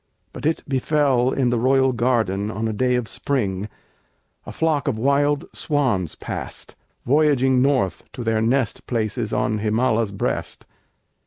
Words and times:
But 0.33 0.47
it 0.47 0.63
befell 0.67 1.29
In 1.29 1.51
the 1.51 1.59
royal 1.59 1.91
garden 1.93 2.49
on 2.49 2.67
a 2.67 2.73
day 2.73 2.95
of 2.95 3.07
spring, 3.07 3.69
A 4.47 4.51
flock 4.51 4.87
of 4.87 4.97
wild 4.97 5.45
swans 5.53 6.15
passed, 6.15 6.75
voyaging 7.05 7.61
north 7.61 8.03
To 8.13 8.23
their 8.23 8.41
nest 8.41 8.87
places 8.87 9.31
on 9.31 9.59
Himála's 9.59 10.11
breast. 10.11 10.65